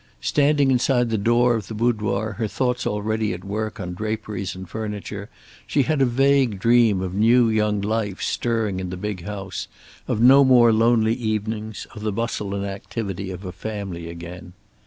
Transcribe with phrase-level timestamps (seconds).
[0.21, 4.67] Standing inside the door of the boudoir, her thoughts already at work on draperies and
[4.67, 5.29] furniture,
[5.67, 9.67] she had a vague dream of new young life stirring in the big house,
[10.07, 14.53] of no more lonely evenings, of the bustle and activity of a family again.